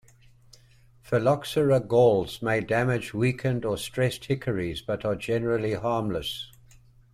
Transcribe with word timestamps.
"Phylloxera" 1.03 1.79
galls 1.79 2.41
may 2.41 2.59
damage 2.59 3.13
weakened 3.13 3.63
or 3.65 3.77
stressed 3.77 4.25
hickories, 4.25 4.81
but 4.81 5.05
are 5.05 5.15
generally 5.15 5.75
harmless. 5.75 6.51